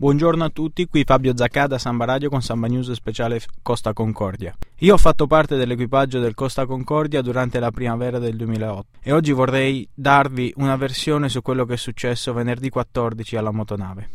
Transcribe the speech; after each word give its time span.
Buongiorno 0.00 0.44
a 0.44 0.48
tutti, 0.48 0.86
qui 0.86 1.04
Fabio 1.04 1.36
Zaccà 1.36 1.66
da 1.66 1.76
Samba 1.76 2.06
Radio 2.06 2.30
con 2.30 2.40
Samba 2.40 2.68
News 2.68 2.90
speciale 2.92 3.38
Costa 3.60 3.92
Concordia. 3.92 4.56
Io 4.78 4.94
ho 4.94 4.96
fatto 4.96 5.26
parte 5.26 5.56
dell'equipaggio 5.56 6.20
del 6.20 6.32
Costa 6.32 6.64
Concordia 6.64 7.20
durante 7.20 7.60
la 7.60 7.70
primavera 7.70 8.18
del 8.18 8.34
2008 8.34 8.86
e 9.02 9.12
oggi 9.12 9.32
vorrei 9.32 9.86
darvi 9.92 10.54
una 10.56 10.76
versione 10.76 11.28
su 11.28 11.42
quello 11.42 11.66
che 11.66 11.74
è 11.74 11.76
successo 11.76 12.32
venerdì 12.32 12.70
14 12.70 13.36
alla 13.36 13.50
motonave. 13.50 14.08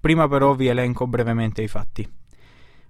Prima 0.00 0.26
però 0.28 0.54
vi 0.54 0.68
elenco 0.68 1.06
brevemente 1.06 1.60
i 1.60 1.68
fatti. 1.68 2.10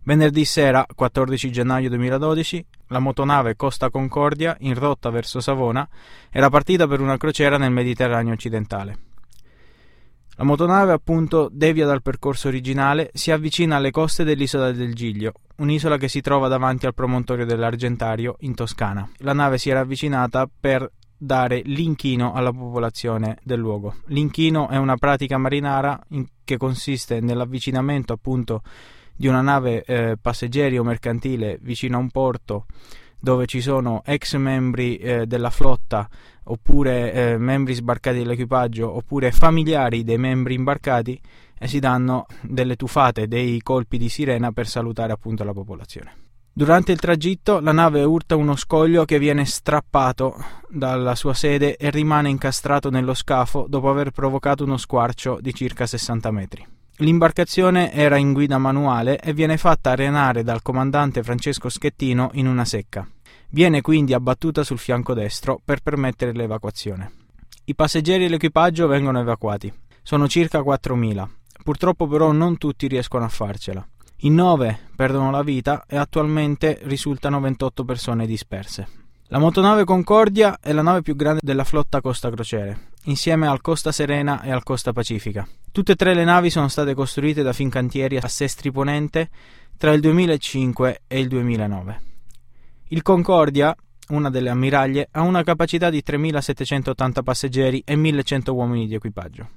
Venerdì 0.04 0.44
sera, 0.44 0.86
14 0.94 1.50
gennaio 1.50 1.88
2012, 1.88 2.64
la 2.86 3.00
motonave 3.00 3.56
Costa 3.56 3.90
Concordia, 3.90 4.56
in 4.60 4.74
rotta 4.74 5.10
verso 5.10 5.40
Savona, 5.40 5.88
era 6.30 6.48
partita 6.50 6.86
per 6.86 7.00
una 7.00 7.16
crociera 7.16 7.58
nel 7.58 7.72
Mediterraneo 7.72 8.32
occidentale. 8.32 9.07
La 10.38 10.44
motonave 10.44 10.92
appunto 10.92 11.48
devia 11.50 11.84
dal 11.84 12.00
percorso 12.00 12.46
originale, 12.46 13.10
si 13.12 13.32
avvicina 13.32 13.74
alle 13.74 13.90
coste 13.90 14.22
dell'isola 14.22 14.70
del 14.70 14.94
Giglio, 14.94 15.32
un'isola 15.56 15.96
che 15.96 16.06
si 16.06 16.20
trova 16.20 16.46
davanti 16.46 16.86
al 16.86 16.94
promontorio 16.94 17.44
dell'Argentario 17.44 18.36
in 18.40 18.54
Toscana. 18.54 19.10
La 19.16 19.32
nave 19.32 19.58
si 19.58 19.68
era 19.68 19.80
avvicinata 19.80 20.48
per 20.48 20.92
dare 21.16 21.62
l'inchino 21.64 22.34
alla 22.34 22.52
popolazione 22.52 23.38
del 23.42 23.58
luogo. 23.58 23.96
L'inchino 24.06 24.68
è 24.68 24.76
una 24.76 24.96
pratica 24.96 25.38
marinara 25.38 26.00
in, 26.10 26.24
che 26.44 26.56
consiste 26.56 27.18
nell'avvicinamento 27.18 28.12
appunto 28.12 28.62
di 29.16 29.26
una 29.26 29.40
nave 29.40 29.82
eh, 29.82 30.18
passeggeri 30.22 30.78
o 30.78 30.84
mercantile 30.84 31.58
vicino 31.60 31.96
a 31.96 32.00
un 32.00 32.10
porto 32.10 32.66
dove 33.18 33.46
ci 33.46 33.60
sono 33.60 34.02
ex 34.04 34.36
membri 34.36 34.98
eh, 34.98 35.26
della 35.26 35.50
flotta 35.50 36.08
oppure 36.48 37.12
eh, 37.12 37.38
membri 37.38 37.74
sbarcati 37.74 38.18
dell'equipaggio 38.18 38.90
oppure 38.92 39.30
familiari 39.32 40.04
dei 40.04 40.18
membri 40.18 40.54
imbarcati 40.54 41.20
e 41.58 41.66
si 41.66 41.78
danno 41.78 42.26
delle 42.42 42.76
tufate, 42.76 43.28
dei 43.28 43.60
colpi 43.62 43.98
di 43.98 44.08
sirena 44.08 44.52
per 44.52 44.66
salutare 44.66 45.12
appunto 45.12 45.44
la 45.44 45.52
popolazione. 45.52 46.26
Durante 46.58 46.90
il 46.90 46.98
tragitto 46.98 47.60
la 47.60 47.70
nave 47.70 48.02
urta 48.02 48.34
uno 48.34 48.56
scoglio 48.56 49.04
che 49.04 49.20
viene 49.20 49.44
strappato 49.44 50.34
dalla 50.68 51.14
sua 51.14 51.32
sede 51.32 51.76
e 51.76 51.90
rimane 51.90 52.30
incastrato 52.30 52.90
nello 52.90 53.14
scafo 53.14 53.66
dopo 53.68 53.88
aver 53.88 54.10
provocato 54.10 54.64
uno 54.64 54.76
squarcio 54.76 55.38
di 55.40 55.54
circa 55.54 55.86
60 55.86 56.30
metri. 56.32 56.66
L'imbarcazione 56.96 57.92
era 57.92 58.16
in 58.16 58.32
guida 58.32 58.58
manuale 58.58 59.20
e 59.20 59.32
viene 59.32 59.56
fatta 59.56 59.90
arenare 59.90 60.42
dal 60.42 60.62
comandante 60.62 61.22
Francesco 61.22 61.68
Schettino 61.68 62.30
in 62.32 62.48
una 62.48 62.64
secca. 62.64 63.06
Viene 63.50 63.80
quindi 63.80 64.12
abbattuta 64.12 64.62
sul 64.62 64.78
fianco 64.78 65.14
destro 65.14 65.58
per 65.64 65.80
permettere 65.80 66.32
l'evacuazione. 66.32 67.12
I 67.64 67.74
passeggeri 67.74 68.24
e 68.24 68.28
l'equipaggio 68.28 68.86
vengono 68.86 69.20
evacuati. 69.20 69.72
Sono 70.02 70.28
circa 70.28 70.60
4.000. 70.60 71.26
Purtroppo 71.64 72.06
però 72.06 72.32
non 72.32 72.58
tutti 72.58 72.86
riescono 72.86 73.24
a 73.24 73.28
farcela. 73.28 73.86
In 74.22 74.34
9 74.34 74.78
perdono 74.94 75.30
la 75.30 75.42
vita 75.42 75.84
e 75.86 75.96
attualmente 75.96 76.78
risultano 76.82 77.40
28 77.40 77.84
persone 77.84 78.26
disperse. 78.26 78.86
La 79.28 79.38
motonave 79.38 79.84
Concordia 79.84 80.58
è 80.60 80.72
la 80.72 80.82
nave 80.82 81.02
più 81.02 81.14
grande 81.14 81.40
della 81.42 81.64
flotta 81.64 82.00
Costa 82.00 82.30
Crociere, 82.30 82.88
insieme 83.04 83.46
al 83.46 83.60
Costa 83.60 83.92
Serena 83.92 84.42
e 84.42 84.50
al 84.50 84.62
Costa 84.62 84.92
Pacifica. 84.92 85.46
Tutte 85.70 85.92
e 85.92 85.96
tre 85.96 86.14
le 86.14 86.24
navi 86.24 86.50
sono 86.50 86.68
state 86.68 86.94
costruite 86.94 87.42
da 87.42 87.52
Fincantieri 87.52 88.16
a 88.16 88.28
Sestri 88.28 88.72
Ponente 88.72 89.28
tra 89.76 89.92
il 89.92 90.00
2005 90.00 91.02
e 91.06 91.20
il 91.20 91.28
2009. 91.28 92.07
Il 92.90 93.02
Concordia, 93.02 93.76
una 94.08 94.30
delle 94.30 94.48
ammiraglie, 94.48 95.08
ha 95.10 95.20
una 95.20 95.42
capacità 95.42 95.90
di 95.90 96.02
3.780 96.04 97.22
passeggeri 97.22 97.82
e 97.84 97.96
1.100 97.96 98.50
uomini 98.50 98.86
di 98.86 98.94
equipaggio. 98.94 99.48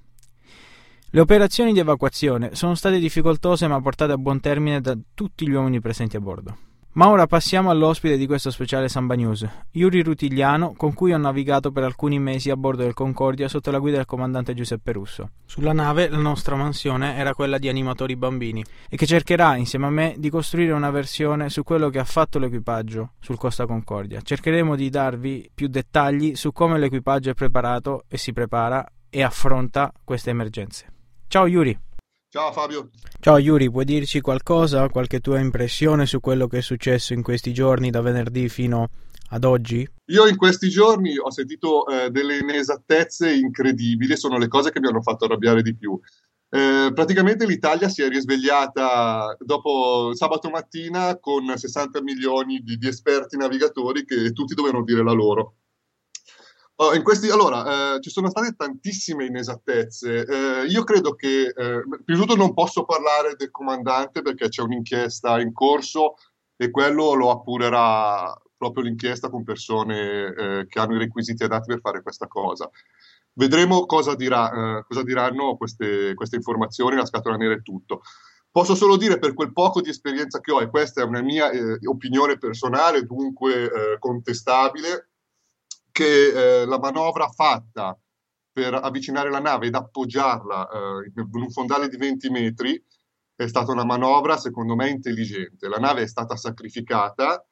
Le 1.12 1.20
operazioni 1.20 1.72
di 1.72 1.80
evacuazione 1.80 2.56
sono 2.56 2.76
state 2.76 3.00
difficoltose 3.00 3.68
ma 3.68 3.82
portate 3.82 4.12
a 4.12 4.18
buon 4.18 4.42
termine 4.42 4.82
da 4.82 4.98
tutti 5.14 5.48
gli 5.48 5.54
uomini 5.54 5.80
presenti 5.80 6.18
a 6.18 6.20
bordo. 6.20 6.58
Ma 6.94 7.08
ora 7.08 7.26
passiamo 7.26 7.70
all'ospite 7.70 8.18
di 8.18 8.28
questo 8.28 8.52
speciale 8.52 8.90
Samba 8.90 9.16
News, 9.16 9.48
Yuri 9.72 10.04
Rutigliano, 10.04 10.74
con 10.76 10.94
cui 10.94 11.14
ho 11.14 11.18
navigato 11.18 11.72
per 11.72 11.84
alcuni 11.84 12.20
mesi 12.20 12.50
a 12.50 12.58
bordo 12.58 12.84
del 12.84 12.94
Concordia 12.94 13.48
sotto 13.48 13.72
la 13.72 13.80
guida 13.80 13.96
del 13.96 14.06
comandante 14.06 14.54
Giuseppe 14.54 14.92
Russo. 14.92 15.30
Sulla 15.46 15.72
nave 15.72 16.10
la 16.10 16.18
nostra 16.18 16.58
mansione 16.58 17.16
era 17.16 17.34
quella 17.34 17.58
di 17.58 17.70
animatori 17.70 18.18
bambini 18.18 18.62
e 18.90 18.98
che 18.98 19.06
cercherà, 19.06 19.56
insieme 19.56 19.86
a 19.86 19.90
me, 19.90 20.16
di 20.18 20.30
costruire 20.30 20.74
una 20.74 20.92
versione 20.92 21.50
su 21.50 21.64
quello 21.64 21.90
che 21.90 22.00
ha 22.00 22.04
fatto 22.04 22.40
l'equipaggio 22.40 23.14
sul 23.22 23.38
Costa 23.38 23.66
Concordia. 23.66 24.20
Cercheremo 24.20 24.76
di 24.76 24.90
darvi 24.90 25.50
più 25.54 25.70
dettagli 25.70 26.36
su 26.36 26.52
come 26.52 26.78
l'equipaggio 26.78 27.30
è 27.30 27.34
preparato 27.34 28.04
e 28.10 28.18
si 28.18 28.34
prepara 28.34 28.86
e 29.10 29.24
affronta 29.24 29.94
queste 30.04 30.32
emergenze. 30.32 30.88
Ciao 31.30 31.48
Yuri! 31.48 31.91
Ciao 32.32 32.54
Fabio. 32.54 32.92
Ciao 33.20 33.38
Yuri, 33.38 33.70
puoi 33.70 33.84
dirci 33.84 34.22
qualcosa, 34.22 34.88
qualche 34.88 35.20
tua 35.20 35.40
impressione 35.40 36.06
su 36.06 36.22
quello 36.22 36.48
che 36.48 36.60
è 36.60 36.62
successo 36.62 37.12
in 37.12 37.24
questi 37.24 37.52
giorni 37.52 37.90
da 37.90 38.00
venerdì 38.00 38.48
fino 38.48 38.88
ad 39.32 39.44
oggi? 39.44 39.86
Io 40.06 40.28
in 40.28 40.38
questi 40.38 40.70
giorni 40.70 41.18
ho 41.18 41.30
sentito 41.30 41.86
eh, 41.88 42.10
delle 42.10 42.38
inesattezze 42.38 43.34
incredibili, 43.34 44.16
sono 44.16 44.38
le 44.38 44.48
cose 44.48 44.72
che 44.72 44.80
mi 44.80 44.88
hanno 44.88 45.02
fatto 45.02 45.26
arrabbiare 45.26 45.62
di 45.62 45.76
più. 45.76 46.00
Eh, 46.50 46.92
praticamente 46.94 47.46
l'Italia 47.46 47.90
si 47.90 48.02
è 48.02 48.08
risvegliata 48.08 49.36
dopo 49.38 50.12
sabato 50.14 50.50
mattina 50.50 51.18
con 51.20 51.54
60 51.54 52.02
milioni 52.02 52.60
di, 52.60 52.78
di 52.78 52.88
esperti 52.88 53.36
navigatori 53.36 54.06
che 54.06 54.32
tutti 54.32 54.54
dovevano 54.54 54.86
dire 54.86 55.04
la 55.04 55.12
loro. 55.12 55.56
Oh, 56.84 57.00
questi, 57.04 57.30
allora, 57.30 57.94
eh, 57.94 58.00
ci 58.02 58.10
sono 58.10 58.28
state 58.32 58.56
tantissime 58.56 59.26
inesattezze. 59.26 60.26
Eh, 60.26 60.66
io 60.66 60.84
credo 60.84 61.14
che, 61.14 61.42
eh, 61.44 61.54
prima 61.54 62.04
di 62.06 62.16
tutto, 62.16 62.36
non 62.36 62.56
posso 62.56 62.86
parlare 62.86 63.36
del 63.36 63.52
comandante 63.52 64.24
perché 64.24 64.50
c'è 64.50 64.64
un'inchiesta 64.64 65.40
in 65.40 65.54
corso 65.54 66.16
e 66.56 66.72
quello 66.72 67.14
lo 67.14 67.30
appurerà 67.30 68.36
proprio 68.58 68.84
l'inchiesta 68.84 69.30
con 69.30 69.44
persone 69.44 70.34
eh, 70.34 70.66
che 70.68 70.80
hanno 70.80 70.96
i 70.96 70.98
requisiti 70.98 71.44
adatti 71.44 71.68
per 71.68 71.82
fare 71.82 72.02
questa 72.02 72.26
cosa. 72.26 72.68
Vedremo 73.34 73.86
cosa, 73.86 74.16
dirà, 74.16 74.80
eh, 74.80 74.84
cosa 74.88 75.04
diranno 75.04 75.58
queste, 75.58 76.16
queste, 76.16 76.38
informazioni, 76.38 76.96
la 76.96 77.06
scatola 77.06 77.36
nera 77.36 77.54
e 77.54 77.62
tutto. 77.62 78.02
Posso 78.50 78.74
solo 78.74 78.98
dire 78.98 79.20
per 79.20 79.36
quel 79.36 79.54
poco 79.54 79.82
di 79.82 79.90
esperienza 79.92 80.40
che 80.40 80.52
ho, 80.52 80.60
e 80.60 80.70
questa 80.70 81.02
è 81.02 81.06
una 81.06 81.22
mia 81.22 81.52
eh, 81.52 81.78
opinione 81.86 82.40
personale, 82.40 83.06
dunque 83.06 83.70
contestabile, 84.00 85.11
che 85.92 86.62
eh, 86.62 86.66
la 86.66 86.80
manovra 86.80 87.28
fatta 87.28 87.98
per 88.52 88.74
avvicinare 88.74 89.30
la 89.30 89.40
nave 89.40 89.68
ed 89.68 89.76
appoggiarla 89.76 90.70
eh, 90.70 91.12
in 91.16 91.30
un 91.32 91.50
fondale 91.50 91.88
di 91.88 91.98
20 91.98 92.30
metri 92.30 92.84
è 93.36 93.48
stata 93.48 93.72
una 93.72 93.86
manovra, 93.86 94.38
secondo 94.38 94.76
me, 94.76 94.90
intelligente. 94.90 95.68
La 95.68 95.78
nave 95.78 96.04
è 96.04 96.08
stata 96.08 96.36
sacrificata 96.36 97.44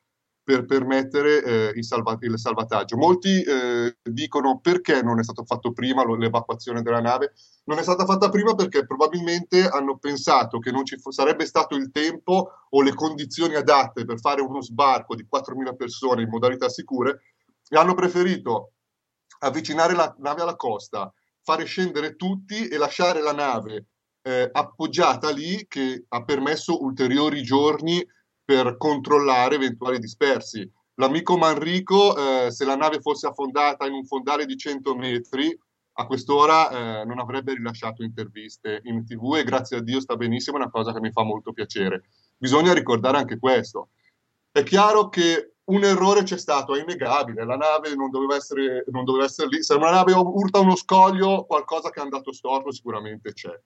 per 0.43 0.65
permettere 0.65 1.43
eh, 1.43 1.71
il, 1.75 1.85
salva- 1.85 2.17
il, 2.21 2.37
salvataggio. 2.39 2.97
Molti 2.97 3.41
eh, 3.41 3.97
dicono 4.01 4.59
perché 4.59 5.01
non 5.03 5.19
è 5.19 5.23
stato 5.23 5.43
fatto 5.45 5.71
prima 5.73 6.03
l'evacuazione 6.17 6.81
della 6.81 7.01
nave. 7.01 7.33
Non 7.65 7.77
è 7.77 7.83
stata 7.83 8.05
fatta 8.05 8.29
prima 8.29 8.55
perché 8.55 8.85
probabilmente 8.85 9.67
hanno 9.67 9.97
pensato 9.97 10.59
che 10.59 10.71
non 10.71 10.85
ci 10.85 10.97
f- 10.97 11.09
sarebbe 11.09 11.45
stato 11.45 11.75
il 11.75 11.91
tempo 11.91 12.51
o 12.69 12.81
le 12.81 12.93
condizioni 12.93 13.55
adatte 13.55 14.05
per 14.05 14.19
fare 14.19 14.41
uno 14.41 14.61
sbarco 14.61 15.15
di 15.15 15.27
4.000 15.31 15.75
persone 15.75 16.23
in 16.23 16.29
modalità 16.29 16.67
sicure 16.67 17.21
e 17.69 17.77
hanno 17.77 17.93
preferito 17.93 18.73
avvicinare 19.39 19.93
la 19.93 20.13
nave 20.19 20.41
alla 20.41 20.55
costa, 20.55 21.13
fare 21.41 21.63
scendere 21.63 22.15
tutti 22.15 22.67
e 22.67 22.77
lasciare 22.77 23.21
la 23.21 23.31
nave 23.31 23.85
eh, 24.21 24.49
appoggiata 24.51 25.31
lì 25.31 25.65
che 25.67 26.05
ha 26.07 26.23
permesso 26.23 26.83
ulteriori 26.83 27.41
giorni 27.41 28.05
per 28.43 28.77
controllare 28.77 29.55
eventuali 29.55 29.99
dispersi. 29.99 30.69
L'amico 30.95 31.37
Manrico, 31.37 32.17
eh, 32.17 32.51
se 32.51 32.65
la 32.65 32.75
nave 32.75 32.99
fosse 32.99 33.27
affondata 33.27 33.85
in 33.85 33.93
un 33.93 34.05
fondale 34.05 34.45
di 34.45 34.57
100 34.57 34.95
metri, 34.95 35.57
a 35.93 36.05
quest'ora 36.05 36.69
eh, 37.01 37.05
non 37.05 37.19
avrebbe 37.19 37.53
rilasciato 37.53 38.03
interviste 38.03 38.81
in 38.83 39.05
tv 39.05 39.35
e 39.35 39.43
grazie 39.43 39.77
a 39.77 39.81
Dio 39.81 39.99
sta 39.99 40.15
benissimo, 40.15 40.57
è 40.57 40.61
una 40.61 40.69
cosa 40.69 40.93
che 40.93 40.99
mi 40.99 41.11
fa 41.11 41.23
molto 41.23 41.53
piacere. 41.53 42.03
Bisogna 42.37 42.73
ricordare 42.73 43.17
anche 43.17 43.37
questo. 43.37 43.89
È 44.51 44.63
chiaro 44.63 45.09
che 45.09 45.55
un 45.69 45.83
errore 45.83 46.23
c'è 46.23 46.37
stato, 46.37 46.75
è 46.75 46.81
innegabile, 46.81 47.45
la 47.45 47.55
nave 47.55 47.95
non 47.95 48.09
doveva 48.09 48.35
essere, 48.35 48.83
non 48.87 49.03
doveva 49.03 49.25
essere 49.25 49.47
lì, 49.49 49.63
se 49.63 49.73
una 49.75 49.91
nave 49.91 50.13
urta 50.13 50.59
uno 50.59 50.75
scoglio, 50.75 51.45
qualcosa 51.45 51.89
che 51.89 51.99
è 51.99 52.03
andato 52.03 52.31
storto 52.33 52.71
sicuramente 52.71 53.33
c'è. 53.33 53.59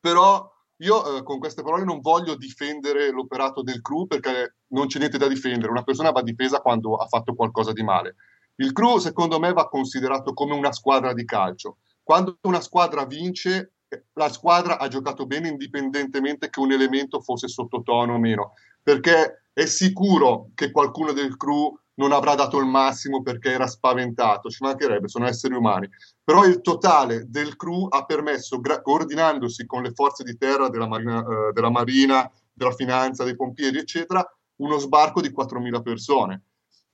Però 0.00 0.52
io 0.80 1.16
eh, 1.16 1.22
con 1.22 1.38
queste 1.38 1.62
parole 1.62 1.84
non 1.84 2.00
voglio 2.00 2.34
difendere 2.36 3.10
l'operato 3.10 3.62
del 3.62 3.80
crew 3.80 4.06
perché 4.06 4.56
non 4.68 4.86
c'è 4.86 4.98
niente 4.98 5.18
da 5.18 5.28
difendere, 5.28 5.70
una 5.70 5.84
persona 5.84 6.10
va 6.10 6.22
difesa 6.22 6.60
quando 6.60 6.96
ha 6.96 7.06
fatto 7.06 7.34
qualcosa 7.34 7.72
di 7.72 7.82
male. 7.82 8.16
Il 8.56 8.72
crew 8.72 8.98
secondo 8.98 9.38
me 9.38 9.52
va 9.52 9.68
considerato 9.68 10.32
come 10.32 10.54
una 10.54 10.72
squadra 10.72 11.12
di 11.12 11.24
calcio. 11.24 11.78
Quando 12.02 12.38
una 12.42 12.60
squadra 12.60 13.04
vince, 13.04 13.74
la 14.14 14.28
squadra 14.28 14.78
ha 14.78 14.88
giocato 14.88 15.26
bene 15.26 15.48
indipendentemente 15.48 16.50
che 16.50 16.60
un 16.60 16.72
elemento 16.72 17.20
fosse 17.20 17.48
sottotono 17.48 18.14
o 18.14 18.18
meno, 18.18 18.52
perché 18.82 19.45
è 19.56 19.64
sicuro 19.64 20.50
che 20.54 20.70
qualcuno 20.70 21.12
del 21.12 21.38
crew 21.38 21.74
non 21.94 22.12
avrà 22.12 22.34
dato 22.34 22.58
il 22.58 22.66
massimo 22.66 23.22
perché 23.22 23.52
era 23.52 23.66
spaventato, 23.66 24.50
ci 24.50 24.62
mancherebbe, 24.62 25.08
sono 25.08 25.26
esseri 25.26 25.54
umani. 25.54 25.88
Però 26.22 26.44
il 26.44 26.60
totale 26.60 27.24
del 27.26 27.56
crew 27.56 27.86
ha 27.88 28.04
permesso, 28.04 28.60
gra- 28.60 28.82
coordinandosi 28.82 29.64
con 29.64 29.82
le 29.82 29.94
forze 29.94 30.24
di 30.24 30.36
terra 30.36 30.68
della 30.68 30.86
Marina, 30.86 31.20
eh, 31.20 31.52
della, 31.54 31.70
Marina, 31.70 32.30
della 32.52 32.72
Finanza, 32.72 33.24
dei 33.24 33.34
pompieri, 33.34 33.78
eccetera, 33.78 34.22
uno 34.56 34.76
sbarco 34.76 35.22
di 35.22 35.30
4.000 35.30 35.80
persone. 35.80 36.42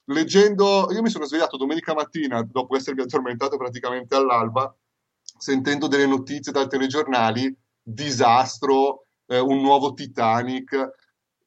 Leggendo, 0.04 0.86
io 0.92 1.02
mi 1.02 1.10
sono 1.10 1.24
svegliato 1.24 1.56
domenica 1.56 1.94
mattina, 1.94 2.42
dopo 2.42 2.76
essermi 2.76 3.02
addormentato 3.02 3.56
praticamente 3.56 4.14
all'alba, 4.14 4.72
sentendo 5.36 5.88
delle 5.88 6.06
notizie 6.06 6.52
dai 6.52 6.68
telegiornali, 6.68 7.52
disastro, 7.82 9.06
eh, 9.26 9.40
un 9.40 9.60
nuovo 9.60 9.94
Titanic. 9.94 11.00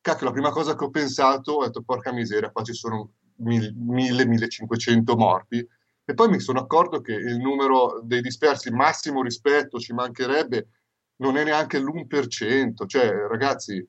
Cacchio, 0.06 0.28
la 0.28 0.34
prima 0.34 0.52
cosa 0.52 0.76
che 0.76 0.84
ho 0.84 0.92
pensato, 0.92 1.54
ho 1.54 1.66
detto, 1.66 1.82
porca 1.82 2.14
miseria, 2.14 2.52
qua 2.52 2.62
ci 2.62 2.76
sono 2.76 3.14
1000-1500 3.42 5.18
morti. 5.18 5.68
E 6.06 6.14
poi 6.14 6.30
mi 6.30 6.40
sono 6.40 6.60
accorto 6.60 7.02
che 7.02 7.14
il 7.14 7.40
numero 7.40 8.02
dei 8.04 8.22
dispersi, 8.22 8.70
massimo 8.70 9.24
rispetto, 9.24 9.80
ci 9.80 9.94
mancherebbe, 9.94 10.68
non 11.16 11.38
è 11.38 11.44
neanche 11.44 11.80
l'1%. 11.80 12.86
Cioè, 12.86 13.10
ragazzi, 13.28 13.84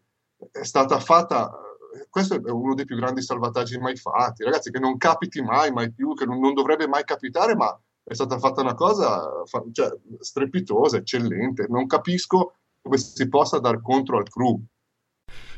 è 0.53 0.65
stata 0.65 0.99
fatta. 1.01 1.51
Questo 2.09 2.43
è 2.43 2.51
uno 2.51 2.73
dei 2.73 2.87
più 2.87 2.97
grandi 2.97 3.21
salvataggi 3.21 3.77
mai 3.77 3.97
fatti. 3.97 4.43
Ragazzi, 4.43 4.71
che 4.71 4.79
non 4.79 4.97
capiti 4.97 5.43
mai, 5.43 5.71
mai 5.71 5.93
più, 5.93 6.15
che 6.15 6.25
non, 6.25 6.39
non 6.39 6.55
dovrebbe 6.55 6.89
mai 6.89 7.05
capitare, 7.05 7.55
ma 7.55 7.79
è 8.03 8.15
stata 8.15 8.39
fatta 8.39 8.63
una 8.63 8.75
cosa 8.75 9.23
cioè, 9.71 9.91
strepitosa, 10.21 10.97
eccellente. 10.97 11.67
Non 11.69 11.87
capisco 11.87 12.55
come 12.81 12.97
si 12.97 13.29
possa 13.29 13.59
dar 13.59 13.83
contro 13.83 14.17
al 14.17 14.31
crew. 14.31 14.59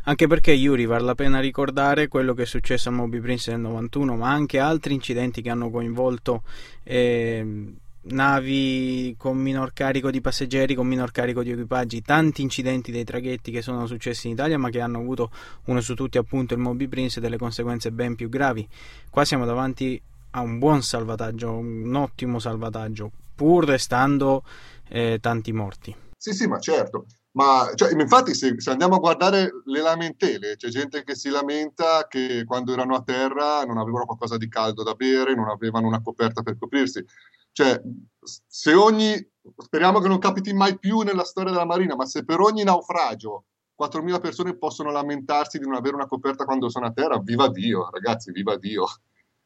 Anche 0.08 0.26
perché 0.26 0.52
Yuri 0.52 0.87
vale 0.87 1.05
la 1.05 1.14
pena 1.14 1.38
ricordare 1.38 2.08
quello 2.08 2.32
che 2.32 2.44
è 2.44 2.46
successo 2.46 2.88
a 2.88 2.93
Moby 2.93 3.20
Prince 3.20 3.50
nel 3.50 3.60
91, 3.60 4.16
ma 4.16 4.31
anche 4.31 4.58
altri 4.58 4.94
incidenti 4.94 5.43
che 5.43 5.50
hanno 5.50 5.69
coinvolto 5.69 6.44
eh, 6.82 7.75
navi 8.00 9.14
con 9.19 9.37
minor 9.37 9.75
carico 9.75 10.10
di 10.10 10.22
passeggeri, 10.22 10.75
con 10.75 10.87
minor 10.87 11.10
carico 11.10 11.43
di 11.43 11.50
equipaggi, 11.50 12.00
tanti 12.00 12.40
incidenti 12.40 12.90
dei 12.90 13.05
traghetti 13.05 13.50
che 13.50 13.60
sono 13.60 13.84
successi 13.84 14.28
in 14.28 14.32
Italia, 14.32 14.56
ma 14.56 14.70
che 14.70 14.81
hanno 14.81 14.99
avuto 14.99 15.31
uno 15.66 15.82
su 15.82 15.93
tutti 15.94 16.16
appunto 16.16 16.54
il 16.54 16.61
Moby 16.61 16.87
Prince 16.88 17.19
e 17.19 17.20
delle 17.20 17.37
conseguenze 17.37 17.93
ben 17.93 18.14
più 18.14 18.31
gravi. 18.31 18.66
Qua 19.11 19.26
siamo 19.26 19.44
davanti 19.44 20.00
a 20.31 20.40
un 20.40 20.58
buon 20.58 20.82
salvataggio, 20.82 21.52
un 21.52 21.94
ottimo 21.94 22.38
salvataggio, 22.38 23.11
pur 23.34 23.66
restando 23.66 24.43
eh, 24.88 25.19
tanti 25.20 25.52
morti. 25.52 25.94
Sì, 26.16 26.32
sì, 26.32 26.46
ma 26.46 26.58
certo. 26.58 27.04
Ma 27.38 27.70
cioè, 27.76 27.93
infatti, 27.93 28.35
se, 28.35 28.61
se, 28.61 28.70
andiamo 28.70 28.96
a 28.96 28.99
guardare 28.99 29.62
le 29.67 29.81
lamentele, 29.81 30.56
c'è 30.56 30.69
gente 30.70 31.05
che 31.05 31.14
si 31.14 31.29
lamenta 31.29 32.08
che 32.08 32.43
quando 32.44 32.73
erano 32.73 32.96
a 32.96 33.02
terra 33.02 33.62
non 33.62 33.79
avevano 33.79 34.06
qualcosa 34.06 34.37
di 34.37 34.49
caldo 34.49 34.82
da 34.82 34.94
bere, 34.94 35.37
non 35.37 35.49
avevano 35.49 35.87
una 35.87 36.02
coperta 36.02 36.43
per 36.43 36.58
coprirsi. 36.58 37.05
Cioè, 37.52 37.81
se 38.20 38.75
ogni, 38.75 39.14
speriamo 39.56 40.00
che 40.00 40.08
non 40.08 40.19
capiti 40.19 40.52
mai 40.52 40.81
più 40.81 41.02
nella 41.02 41.23
storia 41.23 41.52
della 41.52 41.64
Marina, 41.64 41.94
ma 41.94 42.06
se 42.06 42.25
per 42.25 42.40
ogni 42.40 42.64
naufragio 42.64 43.44
4.000 43.81 44.20
persone 44.20 44.56
possono 44.56 44.90
lamentarsi 44.90 45.58
di 45.58 45.64
non 45.64 45.76
avere 45.76 45.94
una 45.94 46.08
coperta 46.08 46.44
quando 46.44 46.69
sono 46.69 46.87
a 46.87 46.93
terra, 46.93 47.20
viva 47.20 47.49
Dio, 47.49 47.88
ragazzi, 47.88 48.32
viva 48.32 48.56
Dio. 48.56 48.85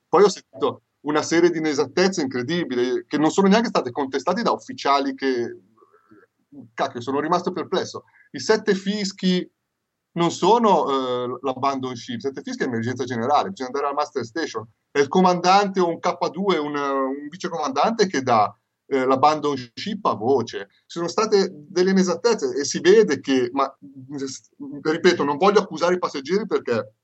Poi 0.08 0.22
ho 0.22 0.30
sentito 0.30 0.84
una 1.00 1.20
serie 1.20 1.50
di 1.50 1.58
inesattezze 1.58 2.22
incredibili 2.22 3.04
che 3.06 3.18
non 3.18 3.30
sono 3.30 3.48
neanche 3.48 3.68
state 3.68 3.90
contestate 3.90 4.40
da 4.40 4.52
ufficiali 4.52 5.14
che, 5.14 5.56
cacchio, 6.74 7.00
sono 7.00 7.20
rimasto 7.20 7.52
perplesso. 7.52 8.04
I 8.32 8.40
sette 8.40 8.74
fischi 8.74 9.48
non 10.14 10.30
sono 10.30 10.88
eh, 10.88 11.38
l'abandon 11.40 11.94
ship, 11.94 12.20
sette 12.20 12.42
fischi 12.42 12.62
è 12.62 12.66
emergenza 12.66 13.04
generale, 13.04 13.50
bisogna 13.50 13.68
andare 13.68 13.86
alla 13.86 13.94
master 13.94 14.24
station. 14.24 14.66
È 14.90 14.98
il 14.98 15.08
comandante 15.08 15.80
o 15.80 15.88
un 15.88 15.98
K2, 16.00 16.58
un, 16.58 16.76
un 16.76 17.28
vicecomandante 17.28 18.06
che 18.06 18.22
dà 18.22 18.54
eh, 18.86 19.06
l'abandon 19.06 19.56
ship 19.74 20.04
a 20.04 20.14
voce. 20.14 20.68
Ci 20.70 20.98
sono 20.98 21.08
state 21.08 21.48
delle 21.50 21.90
inesattezze 21.90 22.54
e 22.54 22.64
si 22.64 22.80
vede 22.80 23.20
che, 23.20 23.48
ma 23.52 23.74
ripeto, 24.82 25.24
non 25.24 25.38
voglio 25.38 25.60
accusare 25.60 25.94
i 25.94 25.98
passeggeri 25.98 26.46
perché 26.46 26.94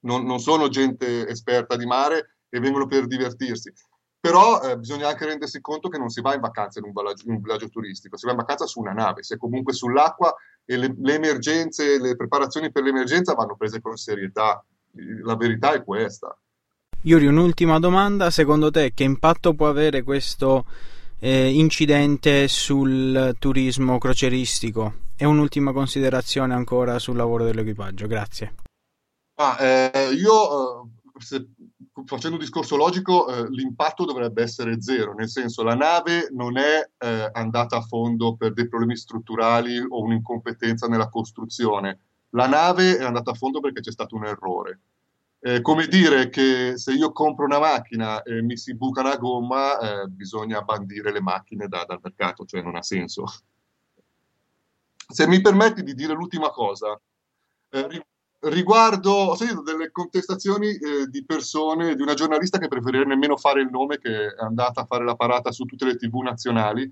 non, 0.00 0.24
non 0.24 0.38
sono 0.40 0.68
gente 0.68 1.28
esperta 1.28 1.76
di 1.76 1.84
mare 1.84 2.38
e 2.48 2.60
vengono 2.60 2.86
per 2.86 3.06
divertirsi. 3.06 3.72
Però 4.20 4.60
eh, 4.62 4.76
bisogna 4.76 5.08
anche 5.08 5.26
rendersi 5.26 5.60
conto 5.60 5.88
che 5.88 5.98
non 5.98 6.08
si 6.08 6.20
va 6.20 6.34
in 6.34 6.40
vacanza 6.40 6.80
in 6.80 6.86
un, 6.86 6.92
villaggio, 6.92 7.24
in 7.26 7.34
un 7.34 7.40
villaggio 7.40 7.68
turistico, 7.68 8.16
si 8.16 8.26
va 8.26 8.32
in 8.32 8.38
vacanza 8.38 8.66
su 8.66 8.80
una 8.80 8.92
nave, 8.92 9.22
si 9.22 9.34
è 9.34 9.36
comunque 9.36 9.72
sull'acqua 9.72 10.34
e 10.64 10.76
le, 10.76 10.92
le 10.98 11.14
emergenze, 11.14 12.00
le 12.00 12.16
preparazioni 12.16 12.72
per 12.72 12.82
l'emergenza 12.82 13.34
vanno 13.34 13.56
prese 13.56 13.80
con 13.80 13.96
serietà. 13.96 14.62
La 15.22 15.36
verità 15.36 15.72
è 15.72 15.84
questa. 15.84 16.36
Yuri, 17.02 17.26
un'ultima 17.26 17.78
domanda. 17.78 18.30
Secondo 18.30 18.70
te 18.70 18.92
che 18.92 19.04
impatto 19.04 19.54
può 19.54 19.68
avere 19.68 20.02
questo 20.02 20.64
eh, 21.20 21.50
incidente 21.52 22.48
sul 22.48 23.36
turismo 23.38 23.98
croceristico? 23.98 25.06
E 25.16 25.24
un'ultima 25.24 25.72
considerazione 25.72 26.54
ancora 26.54 26.98
sul 26.98 27.16
lavoro 27.16 27.44
dell'equipaggio. 27.44 28.06
Grazie. 28.06 28.54
Ah, 29.36 29.56
eh, 29.60 30.10
io, 30.12 30.82
eh, 30.82 30.88
se 31.18 31.48
facendo 32.08 32.36
un 32.36 32.42
discorso 32.42 32.76
logico, 32.76 33.28
eh, 33.28 33.48
l'impatto 33.50 34.04
dovrebbe 34.04 34.42
essere 34.42 34.80
zero, 34.80 35.12
nel 35.12 35.28
senso 35.28 35.62
la 35.62 35.74
nave 35.74 36.28
non 36.32 36.56
è 36.56 36.90
eh, 36.98 37.30
andata 37.32 37.76
a 37.76 37.82
fondo 37.82 38.34
per 38.34 38.54
dei 38.54 38.66
problemi 38.66 38.96
strutturali 38.96 39.78
o 39.78 40.00
un'incompetenza 40.02 40.88
nella 40.88 41.08
costruzione, 41.08 42.00
la 42.30 42.46
nave 42.46 42.96
è 42.98 43.04
andata 43.04 43.30
a 43.30 43.34
fondo 43.34 43.60
perché 43.60 43.80
c'è 43.80 43.92
stato 43.92 44.16
un 44.16 44.24
errore. 44.24 44.80
Eh, 45.40 45.60
come 45.60 45.86
dire 45.86 46.30
che 46.30 46.76
se 46.76 46.92
io 46.92 47.12
compro 47.12 47.44
una 47.44 47.60
macchina 47.60 48.22
e 48.22 48.42
mi 48.42 48.56
si 48.56 48.74
buca 48.74 49.02
una 49.02 49.16
gomma, 49.16 49.78
eh, 49.78 50.06
bisogna 50.08 50.62
bandire 50.62 51.12
le 51.12 51.20
macchine 51.20 51.68
da, 51.68 51.84
dal 51.86 52.00
mercato, 52.02 52.44
cioè 52.44 52.62
non 52.62 52.74
ha 52.74 52.82
senso. 52.82 53.24
Se 55.10 55.26
mi 55.26 55.40
permetti 55.40 55.82
di 55.82 55.94
dire 55.94 56.12
l'ultima 56.14 56.50
cosa, 56.50 57.00
eh, 57.70 58.02
Riguardo, 58.40 59.10
ho 59.10 59.34
sentito 59.34 59.62
delle 59.62 59.90
contestazioni 59.90 60.68
eh, 60.68 61.06
di 61.08 61.24
persone, 61.24 61.96
di 61.96 62.02
una 62.02 62.14
giornalista 62.14 62.58
che 62.58 62.68
preferirei 62.68 63.04
nemmeno 63.04 63.36
fare 63.36 63.62
il 63.62 63.68
nome, 63.68 63.98
che 63.98 64.26
è 64.26 64.34
andata 64.38 64.82
a 64.82 64.84
fare 64.84 65.04
la 65.04 65.16
parata 65.16 65.50
su 65.50 65.64
tutte 65.64 65.84
le 65.84 65.96
tv 65.96 66.20
nazionali. 66.20 66.88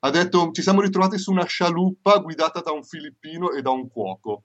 Ha 0.00 0.10
detto: 0.10 0.50
Ci 0.50 0.62
siamo 0.62 0.80
ritrovati 0.80 1.18
su 1.18 1.30
una 1.30 1.44
scialuppa 1.44 2.18
guidata 2.18 2.60
da 2.60 2.72
un 2.72 2.84
filippino 2.84 3.50
e 3.50 3.60
da 3.60 3.70
un 3.70 3.88
cuoco. 3.90 4.44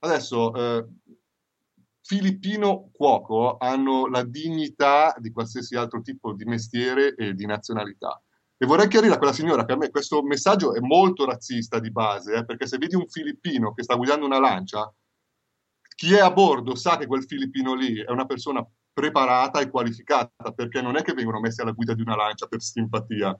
Adesso, 0.00 0.54
eh, 0.54 0.86
filippino 2.02 2.90
cuoco 2.92 3.56
hanno 3.58 4.06
la 4.06 4.22
dignità 4.24 5.14
di 5.18 5.30
qualsiasi 5.32 5.76
altro 5.76 6.02
tipo 6.02 6.34
di 6.34 6.44
mestiere 6.44 7.14
e 7.14 7.32
di 7.34 7.46
nazionalità. 7.46 8.20
E 8.58 8.66
vorrei 8.66 8.88
chiarire 8.88 9.14
a 9.14 9.18
quella 9.18 9.32
signora 9.32 9.64
che 9.64 9.72
a 9.72 9.76
me 9.76 9.88
questo 9.90 10.22
messaggio 10.22 10.74
è 10.74 10.80
molto 10.80 11.24
razzista 11.24 11.78
di 11.78 11.90
base, 11.90 12.34
eh, 12.34 12.44
perché 12.44 12.66
se 12.66 12.76
vedi 12.76 12.96
un 12.96 13.08
filippino 13.08 13.72
che 13.72 13.82
sta 13.82 13.94
guidando 13.94 14.26
una 14.26 14.38
lancia, 14.38 14.92
chi 16.00 16.14
è 16.14 16.18
a 16.18 16.30
bordo 16.30 16.76
sa 16.76 16.96
che 16.96 17.06
quel 17.06 17.26
filippino 17.26 17.74
lì 17.74 18.02
è 18.02 18.10
una 18.10 18.24
persona 18.24 18.66
preparata 18.90 19.60
e 19.60 19.68
qualificata, 19.68 20.50
perché 20.52 20.80
non 20.80 20.96
è 20.96 21.02
che 21.02 21.12
vengono 21.12 21.40
messi 21.40 21.60
alla 21.60 21.72
guida 21.72 21.92
di 21.92 22.00
una 22.00 22.16
lancia 22.16 22.46
per 22.46 22.62
simpatia, 22.62 23.38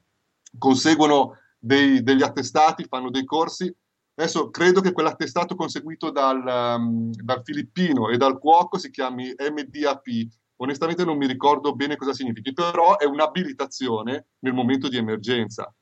conseguono 0.58 1.38
dei, 1.58 2.02
degli 2.02 2.22
attestati, 2.22 2.84
fanno 2.84 3.08
dei 3.08 3.24
corsi. 3.24 3.74
Adesso 4.14 4.50
credo 4.50 4.82
che 4.82 4.92
quell'attestato 4.92 5.54
conseguito 5.54 6.10
dal, 6.10 6.76
um, 6.76 7.10
dal 7.12 7.40
filippino 7.42 8.10
e 8.10 8.18
dal 8.18 8.38
cuoco 8.38 8.76
si 8.76 8.90
chiami 8.90 9.32
MDAP. 9.38 10.28
Onestamente 10.56 11.06
non 11.06 11.16
mi 11.16 11.26
ricordo 11.26 11.74
bene 11.74 11.96
cosa 11.96 12.12
significhi, 12.12 12.52
però 12.52 12.98
è 12.98 13.06
un'abilitazione 13.06 14.26
nel 14.40 14.52
momento 14.52 14.88
di 14.88 14.98
emergenza. 14.98 15.74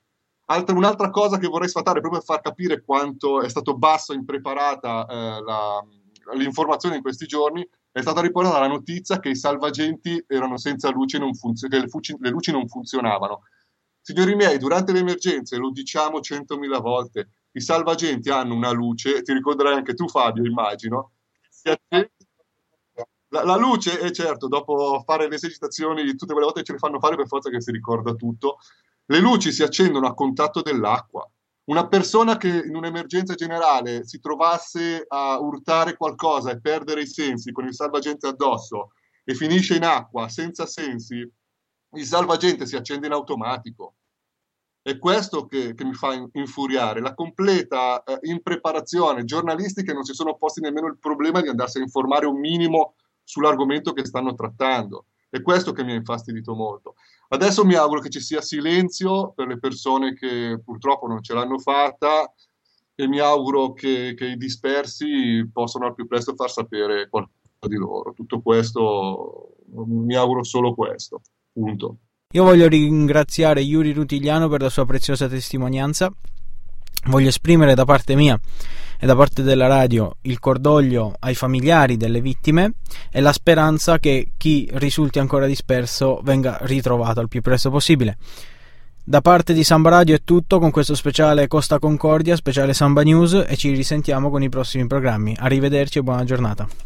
Altra, 0.51 0.77
un'altra 0.77 1.11
cosa 1.11 1.39
che 1.39 1.49
vorrei 1.49 1.69
sfatare 1.69 1.99
proprio 1.99 2.21
per 2.21 2.37
far 2.37 2.41
capire 2.41 2.85
quanto 2.85 3.43
è 3.43 3.49
stato 3.49 3.77
basso 3.77 4.13
e 4.13 4.17
impreparata 4.17 5.07
eh, 5.07 5.43
la, 5.43 5.85
l'informazione 6.35 6.97
in 6.97 7.03
questi 7.03 7.27
giorni 7.27 7.67
è 7.91 8.01
stata 8.01 8.21
riportata 8.21 8.61
la 8.61 8.69
notizia 8.69 9.19
che 9.19 9.31
i 9.31 9.37
salvagenti 9.37 10.23
erano 10.27 10.57
senza 10.57 10.91
luce 10.91 11.19
funzio- 11.35 11.69
che 11.69 11.79
le, 11.79 11.89
fuci- 11.89 12.17
le 12.19 12.31
luci 12.31 12.53
non 12.53 12.69
funzionavano. 12.69 13.43
Signori 14.01 14.35
miei, 14.35 14.59
durante 14.59 14.93
le 14.93 15.01
emergenze, 15.01 15.57
lo 15.57 15.71
diciamo 15.71 16.21
centomila 16.21 16.79
volte, 16.79 17.29
i 17.53 17.61
salvagenti 17.61 18.31
hanno 18.31 18.55
una 18.55 18.71
luce, 18.71 19.23
ti 19.23 19.33
ricorderai 19.33 19.75
anche 19.75 19.95
tu 19.95 20.09
Fabio, 20.09 20.45
immagino. 20.45 21.13
La, 23.31 23.45
la 23.45 23.57
luce 23.57 23.99
è 23.99 24.11
certo, 24.11 24.49
dopo 24.49 25.03
fare 25.05 25.29
le 25.29 25.35
esercitazioni 25.35 26.03
tutte 26.15 26.33
quelle 26.33 26.47
volte 26.47 26.61
che 26.61 26.67
ce 26.67 26.73
le 26.73 26.79
fanno 26.79 26.99
fare 26.99 27.17
per 27.17 27.27
forza 27.27 27.51
che 27.51 27.61
si 27.61 27.71
ricorda 27.71 28.15
tutto, 28.15 28.57
le 29.05 29.19
luci 29.19 29.53
si 29.53 29.63
accendono 29.63 30.07
a 30.07 30.15
contatto 30.15 30.63
dell'acqua 30.63 31.31
una 31.69 31.87
persona 31.87 32.37
che 32.37 32.49
in 32.49 32.75
un'emergenza 32.75 33.35
generale 33.35 34.05
si 34.07 34.21
trovasse 34.21 35.05
a 35.07 35.39
urtare 35.39 35.97
qualcosa 35.97 36.51
e 36.51 36.61
perdere 36.61 37.03
i 37.03 37.07
sensi 37.07 37.53
con 37.53 37.67
il 37.67 37.75
salvagente 37.75 38.27
addosso 38.27 38.93
e 39.23 39.35
finisce 39.35 39.77
in 39.77 39.85
acqua 39.85 40.29
senza 40.29 40.65
sensi, 40.65 41.17
il 41.17 42.05
salvagente 42.05 42.67
si 42.67 42.75
accende 42.75 43.07
in 43.07 43.13
automatico. 43.13 43.97
È 44.81 44.97
questo 44.99 45.47
che, 45.47 45.75
che 45.75 45.85
mi 45.85 45.93
fa 45.93 46.15
infuriare, 46.33 47.01
la 47.01 47.13
completa 47.13 48.03
eh, 48.03 48.19
impreparazione, 48.23 49.25
giornalisti 49.25 49.83
che 49.83 49.93
non 49.93 50.05
si 50.05 50.15
sono 50.15 50.37
posti 50.37 50.63
nemmeno 50.63 50.87
il 50.87 50.99
problema 50.99 51.43
di 51.43 51.49
andarsi 51.49 51.79
a 51.79 51.83
informare 51.83 52.25
un 52.25 52.39
minimo 52.39 52.95
sull'argomento 53.23 53.93
che 53.93 54.07
stanno 54.07 54.35
trattando. 54.35 55.07
È 55.31 55.43
questo 55.43 55.73
che 55.73 55.85
mi 55.85 55.93
ha 55.93 55.97
infastidito 55.97 56.55
molto. 56.55 56.95
Adesso 57.29 57.65
mi 57.65 57.75
auguro 57.75 58.01
che 58.01 58.09
ci 58.09 58.21
sia 58.21 58.41
silenzio 58.41 59.33
per 59.33 59.47
le 59.47 59.59
persone 59.59 60.15
che 60.15 60.61
purtroppo 60.65 61.07
non 61.07 61.23
ce 61.23 61.35
l'hanno 61.35 61.59
fatta 61.59 62.33
e 62.95 63.07
mi 63.07 63.19
auguro 63.21 63.75
che, 63.75 64.15
che 64.17 64.27
i 64.27 64.37
dispersi 64.37 65.49
possano 65.53 65.87
al 65.87 65.95
più 65.95 66.07
presto 66.07 66.35
far 66.35 66.51
sapere 66.51 67.09
qualcosa 67.09 67.37
di 67.69 67.77
loro. 67.77 68.13
Tutto 68.13 68.41
questo, 68.41 69.57
mi 69.67 70.15
auguro 70.17 70.43
solo 70.43 70.75
questo. 70.75 71.21
Punto. 71.53 71.99
Io 72.33 72.45
voglio 72.45 72.69
ringraziare 72.69 73.61
Yuri 73.61 73.93
Rutigliano 73.93 74.49
per 74.49 74.63
la 74.63 74.69
sua 74.69 74.85
preziosa 74.85 75.29
testimonianza. 75.29 76.13
Voglio 77.09 77.29
esprimere 77.29 77.75
da 77.75 77.87
parte 77.87 78.15
mia 78.15 78.39
e 79.01 79.07
da 79.07 79.17
parte 79.17 79.43
della 79.43 79.67
radio 79.67 80.17
il 80.23 80.39
cordoglio 80.39 81.15
ai 81.21 81.35
familiari 81.35 81.97
delle 81.97 82.21
vittime 82.21 82.75
e 83.11 83.23
la 83.23 83.33
speranza 83.33 83.99
che 83.99 84.33
chi 84.37 84.69
risulti 84.75 85.19
ancora 85.19 85.47
disperso 85.47 86.21
venga 86.23 86.59
ritrovato 86.63 87.21
al 87.21 87.29
più 87.29 87.41
presto 87.41 87.71
possibile. 87.71 88.19
Da 89.03 89.23
parte 89.23 89.55
di 89.55 89.65
Samba 89.65 89.89
Radio 89.89 90.17
è 90.17 90.21
tutto 90.23 90.59
con 90.59 90.71
questo 90.71 90.95
speciale 90.95 91.47
Costa 91.47 91.79
Concordia, 91.79 92.37
speciale 92.37 92.75
Samba 92.75 93.01
News 93.01 93.43
e 93.49 93.57
ci 93.57 93.71
risentiamo 93.71 94.29
con 94.29 94.43
i 94.43 94.51
prossimi 94.51 94.87
programmi. 94.87 95.35
Arrivederci 95.39 96.01
e 96.01 96.03
buona 96.03 96.25
giornata. 96.25 96.69